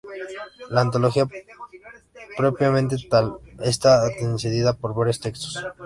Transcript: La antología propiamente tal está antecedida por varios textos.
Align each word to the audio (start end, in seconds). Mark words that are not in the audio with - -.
La 0.71 0.81
antología 0.81 1.27
propiamente 2.35 2.95
tal 3.07 3.35
está 3.59 4.01
antecedida 4.03 4.73
por 4.75 4.95
varios 4.95 5.19
textos. 5.19 5.63